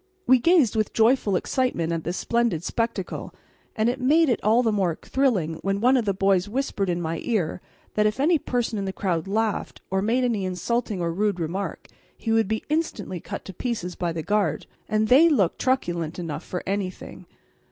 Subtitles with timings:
[0.25, 3.35] We gazed with joyful excitement at this splendid spectacle,
[3.75, 6.99] and it made it all the more thrilling when one of the boys whispered in
[6.99, 7.61] my ear
[7.93, 11.87] that if any person in the crowd laughed or made any insulting or rude remark,
[12.17, 14.65] he would be instantly cut to pieces by the guard.
[14.89, 17.27] And they looked truculent enough for anything.